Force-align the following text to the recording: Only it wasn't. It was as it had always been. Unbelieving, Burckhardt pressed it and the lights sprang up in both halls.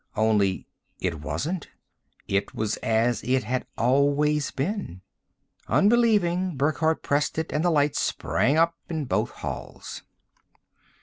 Only 0.15 0.65
it 0.99 1.21
wasn't. 1.21 1.67
It 2.27 2.55
was 2.55 2.77
as 2.77 3.21
it 3.21 3.43
had 3.43 3.67
always 3.77 4.49
been. 4.49 5.01
Unbelieving, 5.67 6.55
Burckhardt 6.57 7.03
pressed 7.03 7.37
it 7.37 7.51
and 7.53 7.63
the 7.63 7.69
lights 7.69 7.99
sprang 7.99 8.57
up 8.57 8.73
in 8.89 9.05
both 9.05 9.29
halls. 9.29 10.01